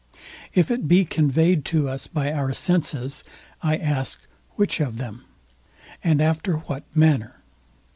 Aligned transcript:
If 0.55 0.71
it 0.71 0.87
be 0.87 1.05
conveyed 1.05 1.63
to 1.65 1.87
us 1.87 2.07
by 2.07 2.31
our 2.33 2.53
senses, 2.53 3.23
I 3.61 3.77
ask, 3.77 4.19
which 4.55 4.79
of 4.79 4.97
them; 4.97 5.25
and 6.03 6.19
after 6.23 6.55
what 6.55 6.85
manner? 6.95 7.35